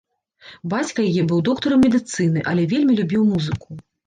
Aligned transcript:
Бацька 0.71 1.03
яе 1.09 1.25
быў 1.31 1.43
доктарам 1.49 1.83
медыцыны, 1.87 2.39
але 2.53 2.65
вельмі 2.73 2.97
любіў 3.03 3.29
музыку. 3.37 3.69